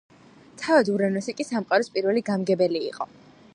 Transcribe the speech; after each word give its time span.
თავად 0.61 0.89
ურანოსი 0.93 1.35
კი 1.41 1.47
სამყაროს 1.49 1.91
პირველი 1.97 2.25
გამგებელი 2.33 2.85
იყო. 2.91 3.11